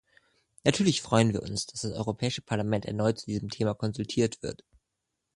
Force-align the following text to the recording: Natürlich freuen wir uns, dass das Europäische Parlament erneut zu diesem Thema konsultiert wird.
Natürlich 0.63 1.03
freuen 1.03 1.31
wir 1.31 1.43
uns, 1.43 1.67
dass 1.67 1.81
das 1.81 1.91
Europäische 1.91 2.41
Parlament 2.41 2.87
erneut 2.87 3.19
zu 3.19 3.27
diesem 3.27 3.51
Thema 3.51 3.75
konsultiert 3.75 4.41
wird. 4.41 4.63